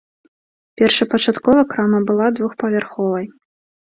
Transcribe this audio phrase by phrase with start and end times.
[0.81, 3.25] Першапачаткова крама была двухпавярховай.